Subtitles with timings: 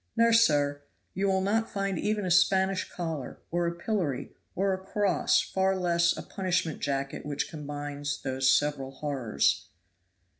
[0.17, 0.81] No, sir,
[1.13, 5.75] you will not find even a Spanish collar, or a pillory, or a cross, far
[5.77, 9.67] less a punishment jacket which combines those several horrors."